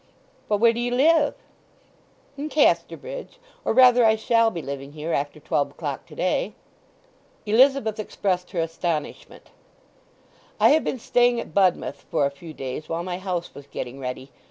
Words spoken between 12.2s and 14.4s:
a few days while my house was getting ready.